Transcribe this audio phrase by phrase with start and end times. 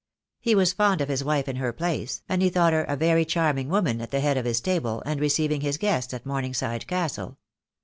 [0.39, 3.23] He was fond of his wife in her place, and he thought her a very
[3.23, 7.37] charming woman at the head of his table, and receiving his guests at Morningside Castle.